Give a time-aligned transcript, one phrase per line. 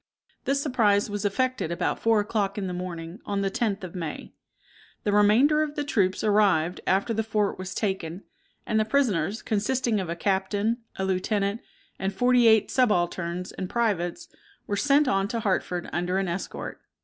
[0.45, 4.33] This surprise was effected about four o'clock in the morning on the 10th of May.
[5.03, 8.23] The remainder of the troops arrived after the fort was taken,
[8.65, 11.61] and the prisoners, consisting of a captain, a lieutenant,
[11.99, 14.27] and forty eight subalterns and privates,
[14.65, 16.81] were sent on to Hartford under an escort.